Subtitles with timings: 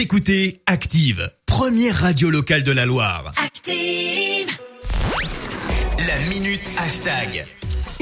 [0.00, 3.34] Vous écoutez Active, première radio locale de la Loire.
[3.36, 4.48] Active.
[5.98, 7.46] La minute hashtag.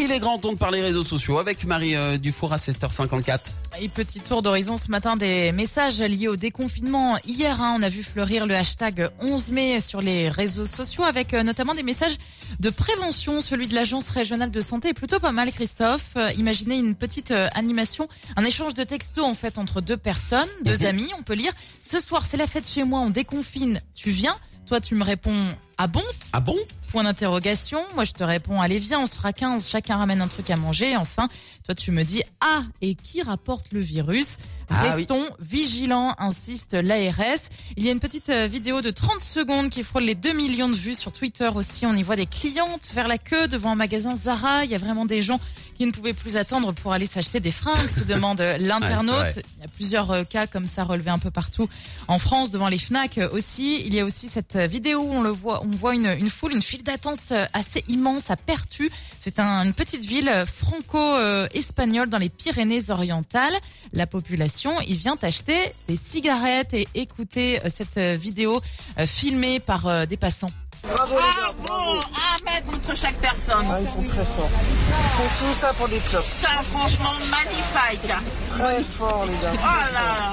[0.00, 3.38] Il est grand temps de parler réseaux sociaux avec Marie euh, Dufour à 7h54.
[3.80, 7.18] Et petit tour d'horizon ce matin des messages liés au déconfinement.
[7.26, 11.34] Hier, hein, on a vu fleurir le hashtag 11 mai sur les réseaux sociaux avec
[11.34, 12.16] euh, notamment des messages
[12.60, 13.40] de prévention.
[13.40, 16.10] Celui de l'Agence régionale de santé est plutôt pas mal, Christophe.
[16.16, 20.78] Euh, imaginez une petite animation, un échange de textos en fait entre deux personnes, deux
[20.78, 20.86] Mhm.
[20.86, 21.08] amis.
[21.18, 24.36] On peut lire Ce soir, c'est la fête chez moi, on déconfine, tu viens
[24.66, 26.02] Toi, tu me réponds Ah bon?
[26.32, 26.54] Ah bon?
[26.88, 27.80] Point d'interrogation.
[27.94, 30.96] Moi, je te réponds, allez, viens, on sera 15, chacun ramène un truc à manger.
[30.96, 31.28] Enfin,
[31.64, 34.38] toi, tu me dis, ah, et qui rapporte le virus?
[34.70, 37.50] Ah Restons vigilants, insiste l'ARS.
[37.76, 40.68] Il y a une petite euh, vidéo de 30 secondes qui frôle les 2 millions
[40.68, 41.86] de vues sur Twitter aussi.
[41.86, 44.64] On y voit des clientes faire la queue devant un magasin Zara.
[44.64, 45.40] Il y a vraiment des gens
[45.78, 49.16] qui ne pouvaient plus attendre pour aller s'acheter des fringues, se demande l'internaute.
[49.16, 49.50] Ouais, c'est vrai.
[49.58, 51.68] Il y a plusieurs euh, cas comme ça relevés un peu partout
[52.08, 53.80] en France, devant les Fnac aussi.
[53.86, 56.28] Il y a aussi cette euh, vidéo où on le voit, on voit une, une
[56.30, 58.90] foule, une file d'attente euh, assez immense à Pertu.
[59.20, 63.54] C'est un- une petite ville franco-espagnole dans les Pyrénées-Orientales.
[63.92, 68.60] La population y vient acheter des cigarettes et écouter cette vidéo
[69.06, 70.50] filmée par des passants.
[70.82, 72.77] Bravo les gars, Bravo, bravo.
[72.96, 73.66] Chaque personne.
[73.70, 74.50] Ah, ils sont très forts.
[74.50, 76.24] Ils font tout ça pour des clopes.
[76.40, 78.12] Ça, franchement, magnifique.
[78.58, 79.52] Très forts les gars.
[79.54, 80.32] Oh là là,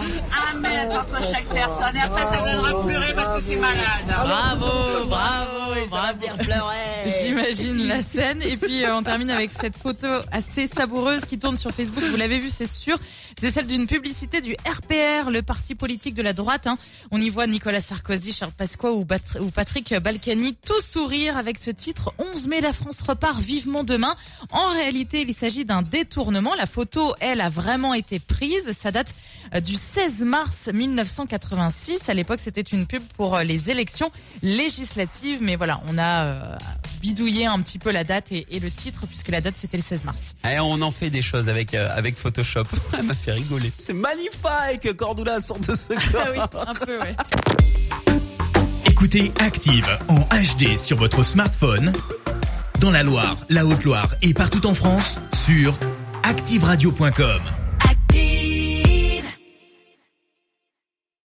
[0.52, 1.95] un mètre entre chaque personne.
[1.95, 4.06] Et après, ça viendra pleurer parce que c'est malade.
[4.08, 4.66] Bravo,
[5.08, 6.44] bravo, bravo.
[6.44, 6.84] pleurer.
[7.23, 8.42] J'imagine la scène.
[8.42, 12.03] Et puis euh, on termine avec cette photo assez savoureuse qui tourne sur Facebook.
[12.03, 12.97] Vous l'avez vu, c'est sûr.
[13.38, 16.67] C'est celle d'une publicité du RPR, le parti politique de la droite.
[16.67, 16.78] hein.
[17.12, 21.58] On y voit Nicolas Sarkozy, Charles Pasqua ou, Bat- ou Patrick Balkany tout sourire avec
[21.62, 24.16] ce titre 11 mai, la France repart vivement demain.
[24.52, 26.56] En réalité, il s'agit d'un détournement.
[26.56, 28.72] La photo, elle, a vraiment été prise.
[28.72, 29.14] Ça date
[29.53, 32.09] euh, du 16 mars 1986.
[32.09, 34.12] À l'époque, c'était une pub pour euh, les élections
[34.44, 35.40] législatives.
[35.42, 36.58] Mais voilà, on a euh,
[37.06, 39.84] bidouillé un petit peu la date et, et le titre puisque la date, c'était le
[39.84, 40.34] 16 mars.
[40.44, 42.63] Eh, on en fait des choses avec euh, avec Photoshop.
[42.97, 43.72] Elle m'a fait rigoler.
[43.75, 44.96] C'est magnifique.
[44.97, 46.22] Cordula sort de ce corps.
[46.25, 47.16] Ah oui, un peu, ouais.
[48.88, 51.94] Écoutez Active en HD sur votre smartphone,
[52.79, 55.78] dans la Loire, la Haute-Loire et partout en France, sur
[56.24, 57.41] activeradio.com.